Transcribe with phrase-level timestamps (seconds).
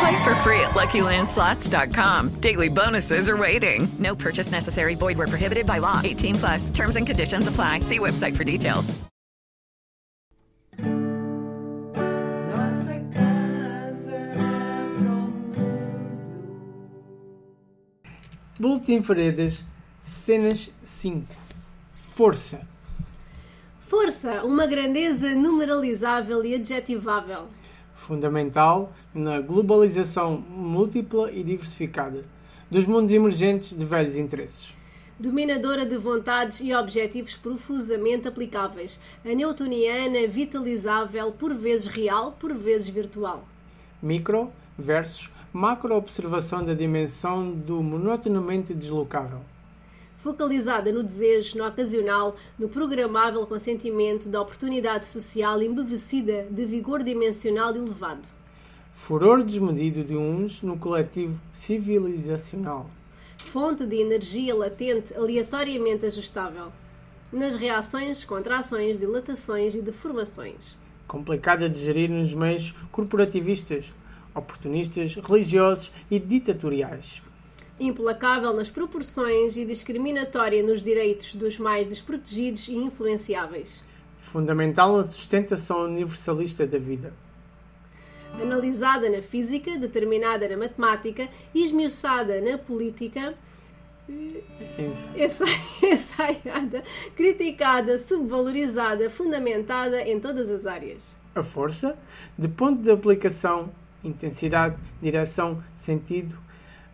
[0.00, 2.40] Play for free at LuckyLandSlots.com.
[2.40, 3.88] Daily bonuses are waiting.
[3.98, 4.94] No purchase necessary.
[4.94, 6.00] Void where prohibited by law.
[6.02, 6.70] 18 plus.
[6.70, 7.80] Terms and conditions apply.
[7.80, 8.94] See website for details.
[18.58, 19.64] Boletim Veredas,
[20.00, 21.24] cenas 5.
[21.92, 22.66] Força.
[23.86, 27.48] Força, uma grandeza numeralizável e adjetivável.
[28.06, 32.22] Fundamental na globalização múltipla e diversificada
[32.70, 34.74] dos mundos emergentes de velhos interesses.
[35.18, 39.00] Dominadora de vontades e objetivos profusamente aplicáveis.
[39.24, 43.48] A newtoniana, vitalizável, por vezes real, por vezes virtual.
[44.02, 49.40] Micro versus macro observação da dimensão do monotonamente deslocável.
[50.24, 57.76] Focalizada no desejo, no ocasional, no programável consentimento da oportunidade social embevecida de vigor dimensional
[57.76, 58.22] elevado.
[58.94, 62.88] Furor desmedido de uns no coletivo civilizacional.
[63.36, 66.72] Fonte de energia latente aleatoriamente ajustável.
[67.30, 70.78] Nas reações, contrações, dilatações e deformações.
[71.06, 73.92] Complicada de gerir nos meios corporativistas,
[74.34, 77.22] oportunistas, religiosos e ditatoriais.
[77.78, 83.82] Implacável nas proporções e discriminatória nos direitos dos mais desprotegidos e influenciáveis.
[84.20, 87.12] Fundamental na sustentação universalista da vida.
[88.40, 93.34] Analisada na física, determinada na matemática, esmiuçada na política,
[95.16, 95.44] ensa-
[95.86, 96.82] ensaiada,
[97.16, 101.14] criticada, subvalorizada, fundamentada em todas as áreas.
[101.34, 101.96] A força,
[102.38, 103.70] de ponto de aplicação,
[104.02, 106.36] intensidade, direção, sentido,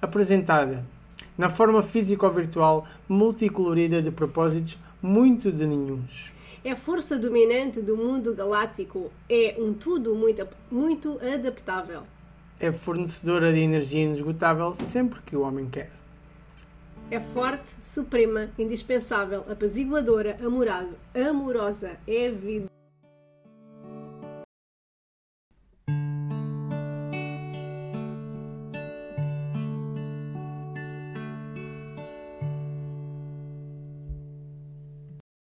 [0.00, 0.84] apresentada
[1.36, 6.32] na forma físico-virtual multicolorida de propósitos muito de nenhuns.
[6.62, 12.02] É força dominante do mundo galáctico, é um tudo muito, muito adaptável.
[12.58, 15.90] É fornecedora de energia inesgotável sempre que o homem quer.
[17.10, 22.69] É forte, suprema, indispensável, apaziguadora, amorosa, amorosa, é a vida.